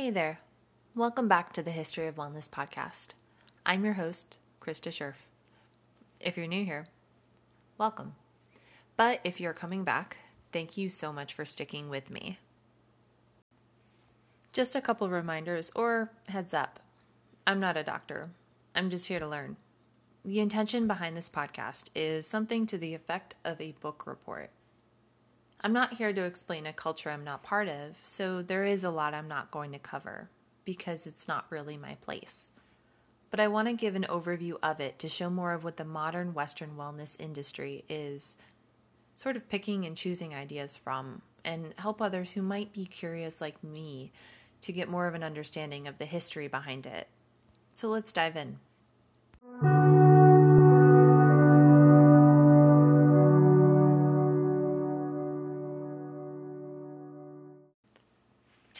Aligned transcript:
Hey 0.00 0.08
there. 0.08 0.40
Welcome 0.94 1.28
back 1.28 1.52
to 1.52 1.62
the 1.62 1.70
History 1.70 2.06
of 2.06 2.14
Wellness 2.14 2.48
podcast. 2.48 3.08
I'm 3.66 3.84
your 3.84 3.92
host, 3.92 4.38
Krista 4.58 4.90
Scherpf. 4.90 5.26
If 6.18 6.38
you're 6.38 6.46
new 6.46 6.64
here, 6.64 6.86
welcome. 7.76 8.14
But 8.96 9.20
if 9.24 9.38
you're 9.38 9.52
coming 9.52 9.84
back, 9.84 10.16
thank 10.54 10.78
you 10.78 10.88
so 10.88 11.12
much 11.12 11.34
for 11.34 11.44
sticking 11.44 11.90
with 11.90 12.08
me. 12.08 12.38
Just 14.54 14.74
a 14.74 14.80
couple 14.80 15.10
reminders 15.10 15.70
or 15.76 16.10
heads 16.28 16.54
up. 16.54 16.80
I'm 17.46 17.60
not 17.60 17.76
a 17.76 17.84
doctor. 17.84 18.30
I'm 18.74 18.88
just 18.88 19.08
here 19.08 19.20
to 19.20 19.28
learn. 19.28 19.58
The 20.24 20.40
intention 20.40 20.86
behind 20.86 21.14
this 21.14 21.28
podcast 21.28 21.90
is 21.94 22.26
something 22.26 22.64
to 22.68 22.78
the 22.78 22.94
effect 22.94 23.34
of 23.44 23.60
a 23.60 23.72
book 23.72 24.06
report. 24.06 24.48
I'm 25.62 25.72
not 25.74 25.94
here 25.94 26.12
to 26.12 26.24
explain 26.24 26.66
a 26.66 26.72
culture 26.72 27.10
I'm 27.10 27.24
not 27.24 27.42
part 27.42 27.68
of, 27.68 27.98
so 28.02 28.40
there 28.40 28.64
is 28.64 28.82
a 28.82 28.90
lot 28.90 29.12
I'm 29.12 29.28
not 29.28 29.50
going 29.50 29.72
to 29.72 29.78
cover 29.78 30.30
because 30.64 31.06
it's 31.06 31.28
not 31.28 31.44
really 31.50 31.76
my 31.76 31.96
place. 31.96 32.50
But 33.30 33.40
I 33.40 33.48
want 33.48 33.68
to 33.68 33.74
give 33.74 33.94
an 33.94 34.06
overview 34.08 34.54
of 34.62 34.80
it 34.80 34.98
to 35.00 35.08
show 35.08 35.28
more 35.28 35.52
of 35.52 35.62
what 35.62 35.76
the 35.76 35.84
modern 35.84 36.32
Western 36.32 36.76
wellness 36.78 37.14
industry 37.20 37.84
is 37.90 38.36
sort 39.16 39.36
of 39.36 39.50
picking 39.50 39.84
and 39.84 39.96
choosing 39.96 40.34
ideas 40.34 40.78
from, 40.78 41.20
and 41.44 41.74
help 41.76 42.00
others 42.00 42.32
who 42.32 42.40
might 42.40 42.72
be 42.72 42.86
curious 42.86 43.42
like 43.42 43.62
me 43.62 44.12
to 44.62 44.72
get 44.72 44.88
more 44.88 45.06
of 45.06 45.14
an 45.14 45.22
understanding 45.22 45.86
of 45.86 45.98
the 45.98 46.06
history 46.06 46.48
behind 46.48 46.86
it. 46.86 47.06
So 47.74 47.88
let's 47.88 48.12
dive 48.12 48.36
in. 48.36 48.60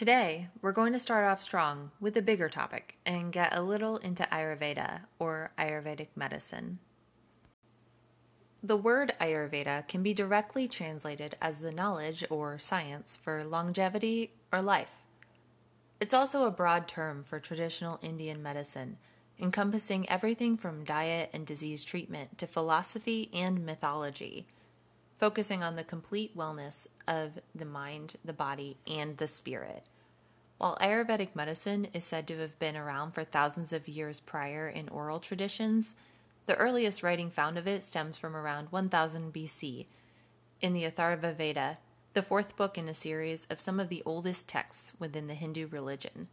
Today, 0.00 0.48
we're 0.62 0.72
going 0.72 0.94
to 0.94 0.98
start 0.98 1.26
off 1.26 1.42
strong 1.42 1.90
with 2.00 2.16
a 2.16 2.22
bigger 2.22 2.48
topic 2.48 2.96
and 3.04 3.30
get 3.30 3.54
a 3.54 3.60
little 3.60 3.98
into 3.98 4.22
Ayurveda 4.32 5.00
or 5.18 5.52
Ayurvedic 5.58 6.06
medicine. 6.16 6.78
The 8.62 8.78
word 8.78 9.12
Ayurveda 9.20 9.86
can 9.88 10.02
be 10.02 10.14
directly 10.14 10.66
translated 10.66 11.36
as 11.42 11.58
the 11.58 11.70
knowledge 11.70 12.24
or 12.30 12.58
science 12.58 13.18
for 13.20 13.44
longevity 13.44 14.30
or 14.50 14.62
life. 14.62 15.02
It's 16.00 16.14
also 16.14 16.46
a 16.46 16.50
broad 16.50 16.88
term 16.88 17.22
for 17.22 17.38
traditional 17.38 17.98
Indian 18.00 18.42
medicine, 18.42 18.96
encompassing 19.38 20.08
everything 20.08 20.56
from 20.56 20.82
diet 20.82 21.28
and 21.34 21.46
disease 21.46 21.84
treatment 21.84 22.38
to 22.38 22.46
philosophy 22.46 23.28
and 23.34 23.66
mythology, 23.66 24.46
focusing 25.20 25.62
on 25.62 25.76
the 25.76 25.84
complete 25.84 26.34
wellness 26.34 26.86
of 27.06 27.38
the 27.54 27.66
mind, 27.66 28.14
the 28.24 28.32
body, 28.32 28.78
and 28.86 29.18
the 29.18 29.28
spirit. 29.28 29.84
While 30.56 30.78
Ayurvedic 30.80 31.36
medicine 31.36 31.88
is 31.92 32.04
said 32.04 32.26
to 32.28 32.38
have 32.38 32.58
been 32.58 32.76
around 32.76 33.12
for 33.12 33.22
thousands 33.22 33.74
of 33.74 33.86
years 33.86 34.18
prior 34.18 34.66
in 34.66 34.88
oral 34.88 35.18
traditions, 35.18 35.94
the 36.46 36.56
earliest 36.56 37.02
writing 37.02 37.30
found 37.30 37.58
of 37.58 37.68
it 37.68 37.84
stems 37.84 38.16
from 38.16 38.34
around 38.34 38.72
1000 38.72 39.32
BC 39.32 39.86
in 40.62 40.72
the 40.72 40.84
Atharva 40.84 41.34
Veda, 41.34 41.76
the 42.14 42.22
fourth 42.22 42.56
book 42.56 42.78
in 42.78 42.88
a 42.88 42.94
series 42.94 43.46
of 43.50 43.60
some 43.60 43.78
of 43.78 43.90
the 43.90 44.02
oldest 44.06 44.48
texts 44.48 44.94
within 44.98 45.26
the 45.26 45.34
Hindu 45.34 45.66
religion. 45.66 46.28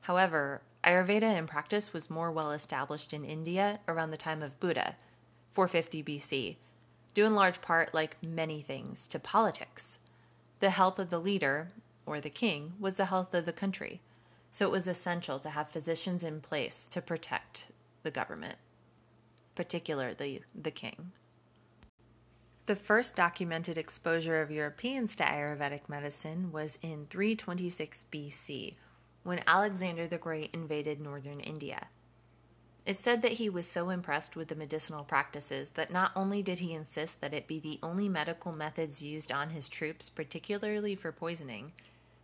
However, 0.00 0.62
Ayurveda 0.84 1.38
in 1.38 1.46
practice 1.46 1.92
was 1.92 2.10
more 2.10 2.32
well 2.32 2.50
established 2.50 3.12
in 3.12 3.24
India 3.24 3.78
around 3.86 4.10
the 4.10 4.16
time 4.16 4.42
of 4.42 4.58
Buddha, 4.58 4.96
450 5.52 6.02
BC, 6.02 6.56
due 7.14 7.26
in 7.26 7.34
large 7.34 7.60
part, 7.60 7.94
like 7.94 8.16
many 8.22 8.60
things, 8.60 9.06
to 9.08 9.18
politics. 9.18 9.98
The 10.60 10.70
health 10.70 10.98
of 10.98 11.10
the 11.10 11.18
leader, 11.18 11.70
or 12.06 12.20
the 12.20 12.30
king, 12.30 12.74
was 12.78 12.94
the 12.96 13.06
health 13.06 13.34
of 13.34 13.46
the 13.46 13.52
country, 13.52 14.00
so 14.50 14.66
it 14.66 14.72
was 14.72 14.86
essential 14.86 15.38
to 15.40 15.50
have 15.50 15.70
physicians 15.70 16.24
in 16.24 16.40
place 16.40 16.86
to 16.88 17.02
protect 17.02 17.66
the 18.02 18.10
government, 18.10 18.56
particularly 19.54 20.42
the 20.54 20.70
king. 20.70 21.12
The 22.66 22.76
first 22.76 23.16
documented 23.16 23.76
exposure 23.76 24.40
of 24.40 24.50
Europeans 24.50 25.16
to 25.16 25.24
Ayurvedic 25.24 25.88
medicine 25.88 26.52
was 26.52 26.78
in 26.80 27.06
326 27.10 28.06
BC, 28.12 28.74
when 29.24 29.42
Alexander 29.46 30.06
the 30.06 30.18
Great 30.18 30.50
invaded 30.54 31.00
northern 31.00 31.40
India. 31.40 31.88
It's 32.84 33.02
said 33.02 33.22
that 33.22 33.34
he 33.34 33.48
was 33.48 33.66
so 33.66 33.90
impressed 33.90 34.34
with 34.34 34.48
the 34.48 34.56
medicinal 34.56 35.04
practices 35.04 35.70
that 35.70 35.92
not 35.92 36.10
only 36.16 36.42
did 36.42 36.58
he 36.58 36.72
insist 36.72 37.20
that 37.20 37.32
it 37.32 37.46
be 37.46 37.60
the 37.60 37.78
only 37.80 38.08
medical 38.08 38.52
methods 38.52 39.02
used 39.02 39.30
on 39.30 39.50
his 39.50 39.68
troops, 39.68 40.10
particularly 40.10 40.96
for 40.96 41.12
poisoning, 41.12 41.72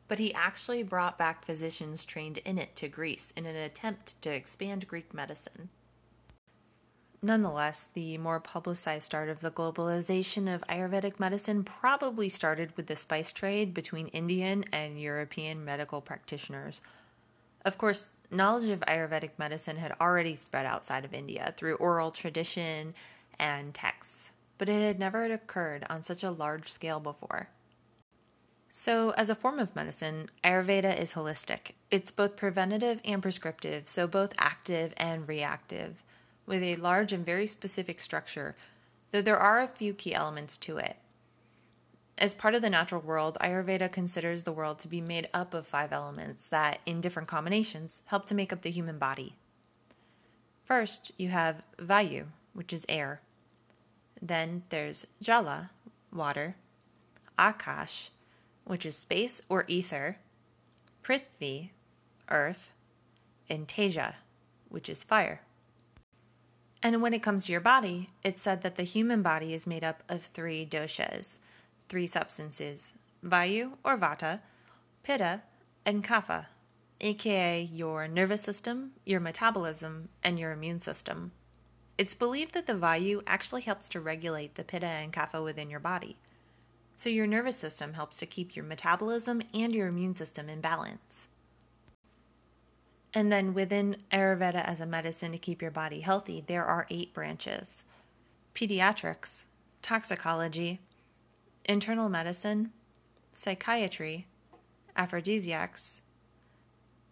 but 0.09 0.19
he 0.19 0.35
actually 0.35 0.83
brought 0.83 1.17
back 1.17 1.45
physicians 1.45 2.05
trained 2.05 2.39
in 2.39 2.59
it 2.59 2.75
to 2.75 2.89
Greece 2.89 3.33
in 3.37 3.47
an 3.47 3.55
attempt 3.55 4.21
to 4.23 4.31
expand 4.31 4.89
Greek 4.89 5.15
medicine. 5.15 5.69
Nonetheless, 7.23 7.89
the 7.95 8.17
more 8.19 8.41
publicized 8.41 9.05
start 9.05 9.29
of 9.29 9.41
the 9.41 9.51
globalization 9.51 10.53
of 10.53 10.65
Ayurvedic 10.69 11.21
medicine 11.21 11.65
probably 11.65 12.29
started 12.29 12.77
with 12.77 12.87
the 12.87 12.97
spice 12.97 13.33
trade 13.33 13.75
between 13.75 14.07
Indian 14.09 14.65
and 14.73 15.01
European 15.01 15.65
medical 15.65 16.01
practitioners 16.01 16.81
of 17.69 17.79
course, 17.79 18.15
knowledge 18.31 18.71
of 18.71 18.81
Ayurvedic 18.81 19.33
medicine 19.39 19.77
had 19.77 19.95
already 20.01 20.35
spread 20.35 20.67
outside 20.67 21.05
of 21.05 21.15
India 21.15 21.55
through 21.57 21.77
oral 21.77 22.11
tradition 22.11 22.95
and 23.39 23.73
texts, 23.75 24.31
but 24.57 24.69
it 24.69 24.81
had 24.81 24.99
never 24.99 25.25
occurred 25.25 25.87
on 25.89 26.03
such 26.03 26.25
a 26.25 26.31
large 26.31 26.71
scale 26.71 26.99
before. 26.99 27.49
So, 28.71 29.11
as 29.11 29.29
a 29.29 29.35
form 29.35 29.59
of 29.59 29.77
medicine, 29.77 30.31
Ayurveda 30.43 30.99
is 30.99 31.13
holistic. 31.13 31.73
It's 31.91 32.11
both 32.11 32.37
preventative 32.37 33.01
and 33.05 33.23
prescriptive, 33.23 33.89
so 33.89 34.07
both 34.07 34.33
active 34.39 34.95
and 34.97 35.29
reactive, 35.29 36.03
with 36.47 36.63
a 36.63 36.77
large 36.77 37.13
and 37.13 37.25
very 37.25 37.47
specific 37.47 38.01
structure, 38.01 38.55
though 39.13 39.23
there 39.23 39.39
are 39.39 39.61
a 39.61 39.69
few 39.69 39.95
key 39.95 40.15
elements 40.15 40.57
to 40.59 40.79
it. 40.79 40.97
As 42.21 42.35
part 42.35 42.57
of 42.57 42.63
the 42.63 42.71
natural 42.71 43.01
world, 43.01 43.39
Ayurveda 43.41 43.93
considers 43.93 44.43
the 44.43 44.53
world 44.53 44.81
to 44.81 44.89
be 44.89 45.01
made 45.01 45.29
up 45.33 45.55
of 45.55 45.69
five 45.69 45.93
elements 45.93 46.49
that, 46.49 46.81
in 46.85 47.01
different 47.01 47.29
combinations, 47.29 48.03
help 48.07 48.27
to 48.27 48.35
make 48.35 48.53
up 48.53 48.63
the 48.63 48.73
human 48.73 48.99
body. 48.99 49.37
First, 50.65 51.13
you 51.17 51.29
have 51.29 51.63
Vayu, 51.79 52.27
which 52.55 52.73
is 52.73 52.85
air. 52.89 53.21
Then 54.21 54.65
there's 54.71 55.07
Jala, 55.23 55.71
water. 56.13 56.57
Akash, 57.39 58.11
which 58.65 58.85
is 58.85 58.97
space 58.97 59.41
or 59.49 59.65
ether. 59.69 60.19
Prithvi, 61.05 61.71
earth. 62.29 62.73
And 63.49 63.69
Teja, 63.69 64.17
which 64.69 64.89
is 64.89 65.05
fire. 65.05 65.43
And 66.83 67.01
when 67.01 67.15
it 67.15 67.23
comes 67.23 67.47
to 67.47 67.53
your 67.53 67.61
body, 67.61 68.09
it's 68.25 68.43
said 68.43 68.63
that 68.63 68.75
the 68.75 68.83
human 68.83 69.23
body 69.23 69.55
is 69.55 69.69
made 69.69 69.85
up 69.85 70.03
of 70.09 70.25
three 70.25 70.67
doshas 70.67 71.39
three 71.89 72.07
substances 72.07 72.93
Vayu 73.25 73.73
or 73.85 73.97
Vata, 73.97 74.41
Pitta, 75.03 75.43
and 75.85 76.05
Kapha, 76.05 76.47
aka 77.01 77.63
your 77.63 78.07
nervous 78.07 78.43
system, 78.43 78.93
your 79.05 79.21
metabolism, 79.21 80.09
and 80.23 80.39
your 80.39 80.53
immune 80.53 80.81
system. 80.81 81.33
It's 81.97 82.15
believed 82.15 82.55
that 82.55 82.67
the 82.67 82.75
Vayu 82.75 83.23
actually 83.27 83.63
helps 83.63 83.89
to 83.91 84.01
regulate 84.01 84.55
the 84.55 84.65
Pitta 84.65 84.87
and 84.87 85.13
Kapha 85.13 85.43
within 85.43 85.71
your 85.71 85.81
body. 85.81 86.19
So 86.97 87.09
your 87.09 87.27
nervous 87.27 87.57
system 87.57 87.95
helps 87.95 88.17
to 88.19 88.27
keep 88.27 88.55
your 88.55 88.65
metabolism 88.65 89.43
and 89.55 89.75
your 89.75 89.89
immune 89.89 90.15
system 90.15 90.49
in 90.49 90.61
balance. 90.61 91.29
And 93.15 93.33
then 93.33 93.55
within 93.55 93.97
Ayurveda 94.13 94.65
as 94.65 94.81
a 94.81 94.87
medicine 94.87 95.33
to 95.33 95.39
keep 95.39 95.63
your 95.63 95.71
body 95.71 96.01
healthy, 96.01 96.45
there 96.47 96.65
are 96.65 96.87
eight 96.91 97.15
branches 97.15 97.85
pediatrics, 98.55 99.45
toxicology, 99.83 100.81
internal 101.69 102.09
medicine, 102.09 102.73
psychiatry, 103.33 104.27
aphrodisiacs, 104.97 106.01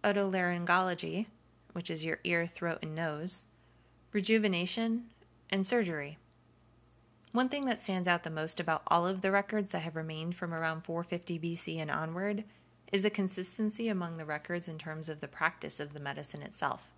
otolaryngology, 0.03 1.27
which 1.73 1.91
is 1.91 2.05
your 2.05 2.19
ear, 2.25 2.47
throat, 2.47 2.79
and 2.83 2.95
nose, 2.95 3.45
rejuvenation, 4.13 5.05
and 5.51 5.67
surgery. 5.67 6.17
One 7.33 7.51
thing 7.51 7.67
that 7.67 7.83
stands 7.83 8.09
out 8.09 8.23
the 8.23 8.31
most 8.31 8.59
about 8.59 8.83
all 8.87 9.07
of 9.07 9.21
the 9.21 9.31
records 9.31 9.73
that 9.73 9.81
have 9.81 9.95
remained 9.95 10.35
from 10.35 10.55
around 10.55 10.85
450 10.85 11.39
BC 11.39 11.77
and 11.77 11.91
onward 11.91 12.45
is 12.91 13.03
the 13.03 13.11
consistency 13.11 13.89
among 13.89 14.17
the 14.17 14.25
records 14.25 14.69
in 14.69 14.79
terms 14.79 15.11
of 15.11 15.21
the 15.21 15.29
practice 15.29 15.79
of 15.79 15.93
the 15.93 16.01
medicine 16.01 16.41
itself. 16.41 16.89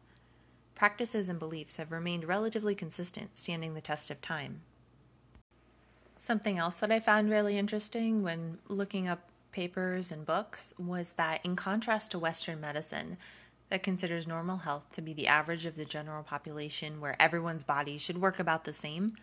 Practices 0.76 1.28
and 1.28 1.40
beliefs 1.40 1.74
have 1.74 1.90
remained 1.90 2.24
relatively 2.24 2.76
consistent, 2.76 3.36
standing 3.36 3.74
the 3.74 3.80
test 3.80 4.12
of 4.12 4.20
time. 4.20 4.60
Something 6.20 6.58
else 6.58 6.74
that 6.76 6.90
I 6.90 6.98
found 6.98 7.30
really 7.30 7.56
interesting 7.56 8.22
when 8.24 8.58
looking 8.68 9.06
up 9.06 9.30
papers 9.52 10.10
and 10.10 10.26
books 10.26 10.74
was 10.76 11.12
that, 11.12 11.40
in 11.44 11.54
contrast 11.54 12.10
to 12.10 12.18
Western 12.18 12.60
medicine, 12.60 13.16
that 13.70 13.84
considers 13.84 14.26
normal 14.26 14.58
health 14.58 14.90
to 14.92 15.00
be 15.00 15.12
the 15.12 15.28
average 15.28 15.64
of 15.64 15.76
the 15.76 15.84
general 15.84 16.24
population 16.24 17.00
where 17.00 17.20
everyone's 17.22 17.62
body 17.62 17.98
should 17.98 18.20
work 18.20 18.40
about 18.40 18.64
the 18.64 18.72
same, 18.72 19.16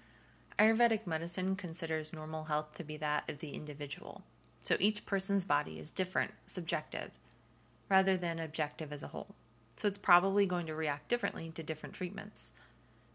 Ayurvedic 0.57 1.05
medicine 1.05 1.57
considers 1.57 2.13
normal 2.13 2.45
health 2.45 2.73
to 2.75 2.83
be 2.83 2.95
that 2.95 3.29
of 3.29 3.39
the 3.39 3.49
individual. 3.49 4.23
So 4.61 4.77
each 4.79 5.05
person's 5.05 5.43
body 5.43 5.79
is 5.79 5.91
different, 5.91 6.31
subjective. 6.45 7.11
rather 7.89 8.17
than 8.17 8.39
objective 8.39 8.91
as 8.91 9.03
a 9.03 9.07
whole. 9.07 9.35
So 9.75 9.87
it's 9.87 9.97
probably 9.97 10.45
going 10.45 10.65
to 10.67 10.75
react 10.75 11.07
differently 11.07 11.51
to 11.55 11.63
different 11.63 11.95
treatments. 11.95 12.51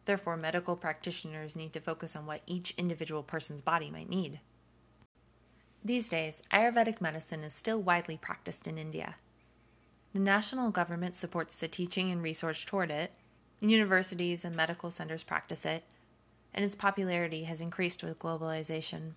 Therefore, 0.05 0.37
medical 0.37 0.77
practitioners 0.77 1.57
need 1.57 1.73
to 1.73 1.81
focus 1.81 2.17
on 2.17 2.27
what 2.27 2.43
each 2.47 2.75
individual 2.77 3.23
person's 3.23 3.61
body 3.61 3.91
might 3.91 4.09
need. 4.09 4.41
These 5.85 6.09
days, 6.09 6.43
Ayurvedic 6.53 7.01
medicine 7.01 7.41
is 7.41 7.55
still 7.55 7.81
widely 7.81 8.17
practiced 8.17 8.67
in 8.67 8.77
India. 8.77 9.17
The 10.13 10.19
national 10.19 10.71
government 10.71 11.17
supports 11.17 11.57
the 11.57 11.69
teaching 11.69 12.11
and 12.11 12.23
research 12.23 12.67
toward 12.67 12.91
it, 12.91 13.13
universities 13.61 14.45
and 14.45 14.57
medical 14.57 14.91
centers 14.91 15.23
practice 15.23 15.65
it, 15.65 15.85
and 16.53 16.65
its 16.65 16.75
popularity 16.75 17.45
has 17.45 17.61
increased 17.61 18.03
with 18.03 18.19
globalization. 18.19 19.13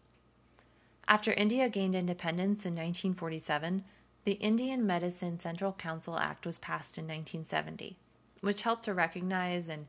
After 1.07 1.33
India 1.33 1.67
gained 1.67 1.95
independence 1.95 2.65
in 2.65 2.73
1947, 2.73 3.83
the 4.23 4.33
Indian 4.33 4.85
Medicine 4.85 5.37
Central 5.37 5.73
Council 5.73 6.17
Act 6.17 6.45
was 6.45 6.59
passed 6.59 6.97
in 6.97 7.05
1970, 7.05 7.97
which 8.39 8.61
helped 8.61 8.83
to 8.83 8.93
recognize 8.93 9.67
and 9.67 9.87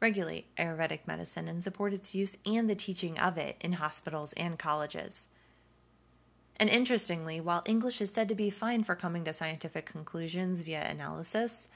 regulate 0.00 0.54
Ayurvedic 0.56 1.00
medicine 1.06 1.48
and 1.48 1.62
support 1.62 1.92
its 1.92 2.14
use 2.14 2.36
and 2.46 2.68
the 2.68 2.74
teaching 2.74 3.18
of 3.18 3.36
it 3.36 3.56
in 3.60 3.74
hospitals 3.74 4.32
and 4.34 4.58
colleges. 4.58 5.28
And 6.56 6.68
interestingly, 6.68 7.40
while 7.40 7.62
English 7.66 8.00
is 8.00 8.12
said 8.12 8.28
to 8.28 8.34
be 8.34 8.50
fine 8.50 8.82
for 8.82 8.96
coming 8.96 9.24
to 9.24 9.32
scientific 9.32 9.86
conclusions 9.86 10.62
via 10.62 10.84
analysis, 10.88 11.68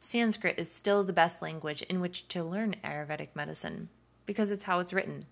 Sanskrit 0.00 0.58
is 0.58 0.70
still 0.70 1.04
the 1.04 1.12
best 1.12 1.40
language 1.40 1.82
in 1.82 2.00
which 2.00 2.28
to 2.28 2.44
learn 2.44 2.76
Ayurvedic 2.84 3.28
medicine 3.34 3.88
because 4.26 4.50
it's 4.50 4.64
how 4.64 4.80
it's 4.80 4.92
written. 4.92 5.26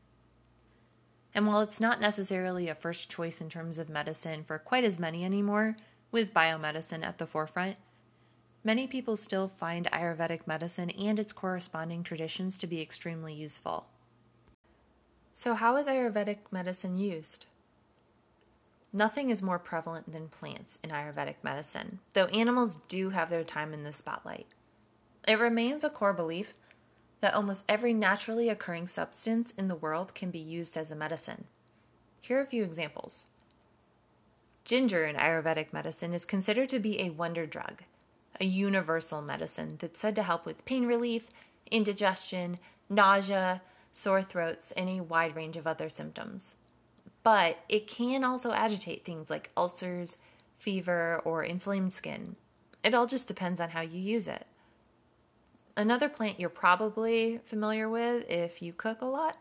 And 1.35 1.47
while 1.47 1.61
it's 1.61 1.81
not 1.81 2.01
necessarily 2.01 2.69
a 2.69 2.75
first 2.75 3.09
choice 3.09 3.41
in 3.41 3.49
terms 3.49 3.79
of 3.79 3.89
medicine 3.89 4.45
for 4.45 4.59
quite 4.59 4.85
as 4.85 4.99
many 4.99 5.25
anymore, 5.25 5.77
with 6.11 6.35
biomedicine 6.35 7.05
at 7.05 7.19
the 7.19 7.27
forefront, 7.27 7.77
many 8.65 8.87
people 8.87 9.17
still 9.17 9.49
find 9.49 9.91
Ayurvedic 9.91 10.47
medicine 10.47 10.91
and 10.91 11.19
its 11.19 11.33
corresponding 11.33 12.03
traditions 12.03 12.59
to 12.59 12.67
be 12.67 12.81
extremely 12.81 13.35
useful. 13.35 13.87
So, 15.33 15.55
how 15.55 15.77
is 15.77 15.87
Ayurvedic 15.87 16.39
medicine 16.51 16.99
used? 16.99 17.47
Nothing 18.93 19.31
is 19.31 19.43
more 19.43 19.59
prevalent 19.59 20.12
than 20.12 20.29
plants 20.29 20.79
in 20.83 20.91
Ayurvedic 20.91 21.37
medicine, 21.43 22.01
though 22.12 22.27
animals 22.27 22.79
do 22.89 23.11
have 23.11 23.31
their 23.31 23.45
time 23.45 23.73
in 23.73 23.85
the 23.85 23.93
spotlight. 23.93 24.49
It 25.29 25.39
remains 25.39 25.85
a 25.85 25.91
core 25.91 26.12
belief 26.12 26.55
that 27.21 27.35
almost 27.35 27.65
every 27.69 27.95
naturally 27.95 28.49
occurring 28.49 28.89
substance 28.89 29.55
in 29.57 29.69
the 29.69 29.77
world 29.77 30.15
can 30.15 30.31
be 30.31 30.39
used 30.39 30.77
as 30.77 30.91
a 30.91 30.97
medicine. 30.97 31.45
Here 32.21 32.39
are 32.39 32.43
a 32.43 32.47
few 32.47 32.65
examples. 32.65 33.27
Ginger 34.65 35.05
in 35.05 35.17
Ayurvedic 35.17 35.73
medicine 35.73 36.12
is 36.12 36.25
considered 36.25 36.69
to 36.71 36.79
be 36.79 37.01
a 37.01 37.11
wonder 37.11 37.47
drug, 37.47 37.83
a 38.41 38.45
universal 38.45 39.21
medicine 39.21 39.77
that's 39.79 40.01
said 40.01 40.17
to 40.17 40.23
help 40.23 40.47
with 40.47 40.65
pain 40.65 40.87
relief, 40.87 41.29
indigestion, 41.71 42.59
nausea, 42.89 43.63
sore 43.93 44.23
throats, 44.23 44.73
and 44.73 44.89
a 44.89 45.03
wide 45.03 45.37
range 45.37 45.57
of 45.57 45.67
other 45.67 45.89
symptoms. 45.89 46.55
But 47.23 47.59
it 47.69 47.87
can 47.87 48.25
also 48.25 48.53
agitate 48.53 49.05
things 49.05 49.29
like 49.29 49.51
ulcers, 49.57 50.17
fever, 50.57 51.21
or 51.25 51.45
inflamed 51.45 51.93
skin. 51.93 52.37
It 52.83 52.95
all 52.95 53.07
just 53.07 53.29
depends 53.29 53.61
on 53.61 53.71
how 53.71 53.83
you 53.83 54.01
use 54.01 54.27
it. 54.27 54.47
Another 55.77 56.09
plant 56.09 56.41
you're 56.41 56.49
probably 56.49 57.41
familiar 57.45 57.89
with 57.89 58.25
if 58.31 58.63
you 58.63 58.73
cook 58.73 59.03
a 59.03 59.07
lot, 59.07 59.37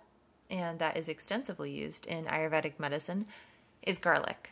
and 0.49 0.79
that 0.79 0.97
is 0.97 1.07
extensively 1.07 1.71
used 1.71 2.05
in 2.05 2.25
Ayurvedic 2.25 2.79
medicine, 2.79 3.27
is 3.83 3.97
garlic. 3.97 4.51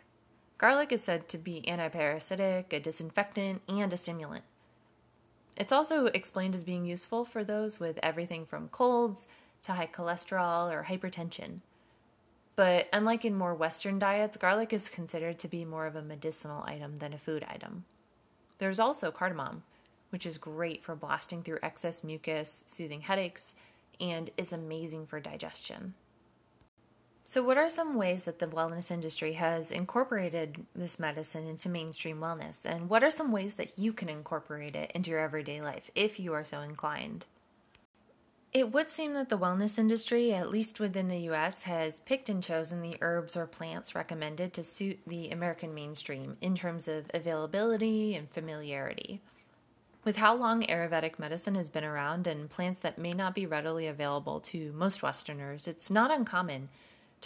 Garlic 0.57 0.91
is 0.91 1.03
said 1.03 1.29
to 1.29 1.37
be 1.37 1.61
antiparasitic, 1.67 2.73
a 2.73 2.79
disinfectant, 2.79 3.61
and 3.69 3.93
a 3.93 3.97
stimulant. 3.97 4.43
It's 5.55 5.71
also 5.71 6.07
explained 6.07 6.55
as 6.55 6.63
being 6.63 6.85
useful 6.85 7.25
for 7.25 7.43
those 7.43 7.79
with 7.79 7.99
everything 8.01 8.45
from 8.45 8.69
colds 8.69 9.27
to 9.63 9.73
high 9.73 9.87
cholesterol 9.87 10.71
or 10.71 10.85
hypertension. 10.85 11.59
But 12.55 12.89
unlike 12.91 13.23
in 13.23 13.37
more 13.37 13.53
Western 13.53 13.99
diets, 13.99 14.37
garlic 14.37 14.73
is 14.73 14.89
considered 14.89 15.37
to 15.39 15.47
be 15.47 15.63
more 15.63 15.85
of 15.85 15.95
a 15.95 16.01
medicinal 16.01 16.63
item 16.65 16.97
than 16.97 17.13
a 17.13 17.19
food 17.19 17.45
item. 17.47 17.85
There's 18.57 18.79
also 18.79 19.11
cardamom, 19.11 19.63
which 20.09 20.25
is 20.25 20.39
great 20.39 20.83
for 20.83 20.95
blasting 20.95 21.43
through 21.43 21.59
excess 21.61 22.03
mucus, 22.03 22.63
soothing 22.65 23.01
headaches, 23.01 23.53
and 23.99 24.31
is 24.37 24.53
amazing 24.53 25.05
for 25.05 25.19
digestion. 25.19 25.93
So, 27.29 27.43
what 27.43 27.57
are 27.57 27.67
some 27.67 27.95
ways 27.95 28.23
that 28.23 28.39
the 28.39 28.47
wellness 28.47 28.89
industry 28.89 29.33
has 29.33 29.69
incorporated 29.69 30.65
this 30.73 30.97
medicine 30.97 31.45
into 31.45 31.67
mainstream 31.67 32.19
wellness? 32.19 32.65
And 32.65 32.89
what 32.89 33.03
are 33.03 33.11
some 33.11 33.33
ways 33.33 33.55
that 33.55 33.77
you 33.77 33.91
can 33.91 34.07
incorporate 34.07 34.77
it 34.77 34.93
into 34.95 35.09
your 35.09 35.19
everyday 35.19 35.59
life 35.59 35.91
if 35.93 36.21
you 36.21 36.31
are 36.31 36.45
so 36.45 36.61
inclined? 36.61 37.25
It 38.53 38.71
would 38.71 38.87
seem 38.87 39.11
that 39.15 39.27
the 39.27 39.37
wellness 39.37 39.77
industry, 39.77 40.33
at 40.33 40.49
least 40.49 40.79
within 40.79 41.09
the 41.09 41.29
US, 41.31 41.63
has 41.63 41.99
picked 41.99 42.29
and 42.29 42.41
chosen 42.41 42.81
the 42.81 42.95
herbs 43.01 43.35
or 43.35 43.45
plants 43.45 43.93
recommended 43.93 44.53
to 44.53 44.63
suit 44.63 44.99
the 45.05 45.29
American 45.29 45.73
mainstream 45.73 46.37
in 46.39 46.55
terms 46.55 46.87
of 46.87 47.11
availability 47.13 48.15
and 48.15 48.29
familiarity. 48.29 49.19
With 50.05 50.15
how 50.15 50.33
long 50.33 50.63
Ayurvedic 50.63 51.19
medicine 51.19 51.55
has 51.55 51.69
been 51.69 51.83
around 51.83 52.25
and 52.25 52.49
plants 52.49 52.79
that 52.79 52.97
may 52.97 53.11
not 53.11 53.35
be 53.35 53.45
readily 53.45 53.85
available 53.85 54.39
to 54.39 54.71
most 54.71 55.03
Westerners, 55.03 55.67
it's 55.67 55.91
not 55.91 56.09
uncommon 56.09 56.69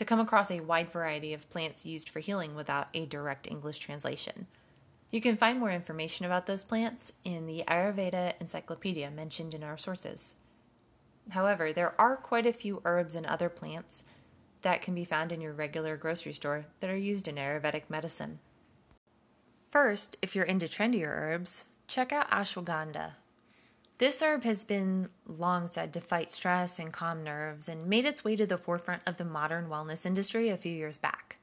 to 0.01 0.05
come 0.05 0.19
across 0.19 0.49
a 0.49 0.61
wide 0.61 0.89
variety 0.89 1.31
of 1.31 1.47
plants 1.51 1.85
used 1.85 2.09
for 2.09 2.21
healing 2.21 2.55
without 2.55 2.87
a 2.91 3.05
direct 3.05 3.45
English 3.45 3.77
translation. 3.77 4.47
You 5.11 5.21
can 5.21 5.37
find 5.37 5.59
more 5.59 5.69
information 5.69 6.25
about 6.25 6.47
those 6.47 6.63
plants 6.63 7.11
in 7.23 7.45
the 7.45 7.63
Ayurveda 7.67 8.33
Encyclopedia 8.41 9.11
mentioned 9.11 9.53
in 9.53 9.63
our 9.63 9.77
sources. 9.77 10.33
However, 11.29 11.71
there 11.71 11.93
are 12.01 12.17
quite 12.17 12.47
a 12.47 12.51
few 12.51 12.81
herbs 12.83 13.13
and 13.13 13.27
other 13.27 13.47
plants 13.47 14.01
that 14.63 14.81
can 14.81 14.95
be 14.95 15.05
found 15.05 15.31
in 15.31 15.39
your 15.39 15.53
regular 15.53 15.95
grocery 15.97 16.33
store 16.33 16.65
that 16.79 16.89
are 16.89 16.97
used 16.97 17.27
in 17.27 17.35
Ayurvedic 17.35 17.83
medicine. 17.87 18.39
First, 19.69 20.17
if 20.23 20.35
you're 20.35 20.45
into 20.45 20.65
trendier 20.65 21.09
herbs, 21.09 21.65
check 21.87 22.11
out 22.11 22.31
ashwagandha. 22.31 23.11
This 24.01 24.23
herb 24.23 24.45
has 24.45 24.63
been 24.63 25.09
long 25.27 25.67
said 25.67 25.93
to 25.93 26.01
fight 26.01 26.31
stress 26.31 26.79
and 26.79 26.91
calm 26.91 27.23
nerves 27.23 27.69
and 27.69 27.85
made 27.85 28.05
its 28.05 28.23
way 28.23 28.35
to 28.35 28.47
the 28.47 28.57
forefront 28.57 29.03
of 29.05 29.17
the 29.17 29.23
modern 29.23 29.67
wellness 29.67 30.07
industry 30.07 30.49
a 30.49 30.57
few 30.57 30.71
years 30.71 30.97
back. 30.97 31.35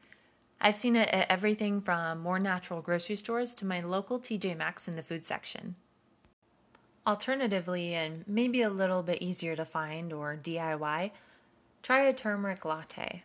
I've 0.60 0.74
seen 0.74 0.96
it 0.96 1.08
at 1.10 1.30
everything 1.30 1.80
from 1.80 2.18
more 2.18 2.40
natural 2.40 2.82
grocery 2.82 3.14
stores 3.14 3.54
to 3.54 3.64
my 3.64 3.78
local 3.78 4.18
TJ 4.18 4.58
Maxx 4.58 4.88
in 4.88 4.96
the 4.96 5.04
food 5.04 5.22
section. 5.22 5.76
Alternatively, 7.06 7.94
and 7.94 8.24
maybe 8.26 8.62
a 8.62 8.70
little 8.70 9.04
bit 9.04 9.22
easier 9.22 9.54
to 9.54 9.64
find 9.64 10.12
or 10.12 10.36
DIY, 10.36 11.12
try 11.84 12.02
a 12.02 12.12
turmeric 12.12 12.64
latte. 12.64 13.22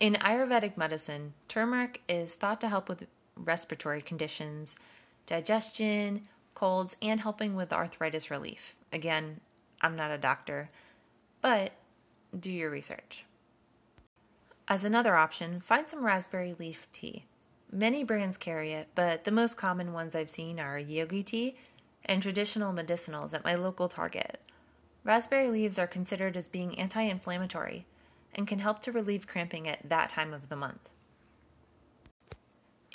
In 0.00 0.14
Ayurvedic 0.14 0.78
medicine, 0.78 1.34
turmeric 1.46 2.00
is 2.08 2.34
thought 2.34 2.62
to 2.62 2.70
help 2.70 2.88
with 2.88 3.06
respiratory 3.36 4.00
conditions, 4.00 4.78
digestion, 5.26 6.22
colds, 6.56 6.96
and 7.00 7.20
helping 7.20 7.54
with 7.54 7.72
arthritis 7.72 8.28
relief. 8.32 8.74
Again, 8.92 9.40
I'm 9.80 9.94
not 9.94 10.10
a 10.10 10.18
doctor, 10.18 10.68
but 11.40 11.72
do 12.36 12.50
your 12.50 12.70
research. 12.70 13.24
As 14.66 14.82
another 14.82 15.14
option, 15.14 15.60
find 15.60 15.88
some 15.88 16.04
raspberry 16.04 16.56
leaf 16.58 16.88
tea. 16.90 17.26
Many 17.70 18.02
brands 18.02 18.36
carry 18.36 18.72
it, 18.72 18.88
but 18.96 19.22
the 19.22 19.30
most 19.30 19.56
common 19.56 19.92
ones 19.92 20.16
I've 20.16 20.30
seen 20.30 20.58
are 20.58 20.78
yogi 20.78 21.22
tea 21.22 21.56
and 22.04 22.20
traditional 22.20 22.72
medicinals 22.72 23.34
at 23.34 23.44
my 23.44 23.54
local 23.54 23.88
Target. 23.88 24.40
Raspberry 25.04 25.48
leaves 25.48 25.78
are 25.78 25.86
considered 25.86 26.36
as 26.36 26.48
being 26.48 26.76
anti 26.78 27.02
inflammatory 27.02 27.86
and 28.34 28.48
can 28.48 28.58
help 28.58 28.80
to 28.80 28.92
relieve 28.92 29.26
cramping 29.26 29.68
at 29.68 29.88
that 29.88 30.08
time 30.08 30.34
of 30.34 30.48
the 30.48 30.56
month. 30.56 30.88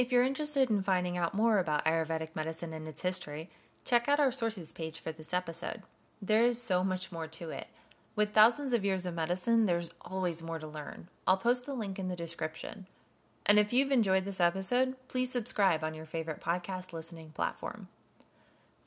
If 0.02 0.12
you're 0.12 0.24
interested 0.24 0.72
in 0.72 0.82
finding 0.82 1.16
out 1.16 1.36
more 1.36 1.60
about 1.60 1.86
Ayurvedic 1.86 2.30
medicine 2.34 2.74
and 2.74 2.88
its 2.88 3.04
history, 3.04 3.50
check 3.86 4.08
out 4.08 4.20
our 4.20 4.32
sources 4.32 4.72
page 4.72 5.00
for 5.00 5.12
this 5.12 5.32
episode. 5.32 5.84
There 6.20 6.44
is 6.44 6.60
so 6.60 6.84
much 6.84 7.12
more 7.12 7.28
to 7.28 7.52
it. 7.52 7.68
With 8.16 8.34
thousands 8.34 8.74
of 8.74 8.84
years 8.84 9.06
of 9.06 9.14
medicine, 9.14 9.68
there's 9.68 9.92
always 10.02 10.42
more 10.42 10.58
to 10.58 10.66
learn. 10.66 11.08
I'll 11.28 11.38
post 11.38 11.68
the 11.68 11.76
link 11.76 12.00
in 12.00 12.08
the 12.08 12.16
description. 12.16 12.88
And 13.46 13.60
if 13.60 13.72
you've 13.72 13.92
enjoyed 13.92 14.26
this 14.26 14.40
episode, 14.40 14.96
please 15.08 15.32
subscribe 15.32 15.84
on 15.84 15.94
your 15.94 16.08
favorite 16.08 16.42
podcast 16.42 16.94
listening 16.94 17.30
platform. 17.36 17.88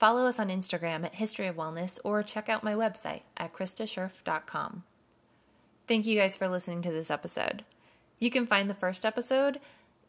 Follow 0.00 0.26
us 0.26 0.40
on 0.40 0.48
Instagram 0.48 1.04
at 1.04 1.14
History 1.14 1.46
of 1.46 1.54
Wellness 1.54 2.00
or 2.02 2.24
check 2.24 2.48
out 2.48 2.64
my 2.64 2.74
website 2.74 3.22
at 3.36 3.52
KristaScherpf.com. 3.52 4.82
Thank 5.86 6.06
you 6.06 6.18
guys 6.18 6.34
for 6.34 6.48
listening 6.48 6.82
to 6.82 6.90
this 6.90 7.08
episode. 7.08 7.62
You 8.18 8.32
can 8.32 8.46
find 8.46 8.68
the 8.68 8.74
first 8.74 9.06
episode 9.06 9.60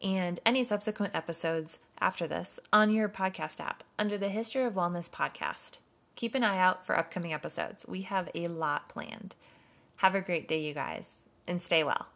and 0.02 0.40
any 0.44 0.64
subsequent 0.64 1.14
episodes 1.14 1.78
after 1.98 2.26
this 2.26 2.60
on 2.72 2.90
your 2.90 3.08
podcast 3.08 3.60
app 3.60 3.84
under 3.98 4.18
the 4.18 4.28
History 4.28 4.64
of 4.64 4.74
Wellness 4.74 5.10
podcast. 5.10 5.78
Keep 6.14 6.34
an 6.34 6.44
eye 6.44 6.58
out 6.58 6.84
for 6.84 6.96
upcoming 6.96 7.32
episodes. 7.32 7.84
We 7.86 8.02
have 8.02 8.30
a 8.34 8.48
lot 8.48 8.88
planned. 8.88 9.34
Have 9.96 10.14
a 10.14 10.20
great 10.20 10.48
day, 10.48 10.60
you 10.60 10.74
guys, 10.74 11.08
and 11.46 11.60
stay 11.60 11.84
well. 11.84 12.08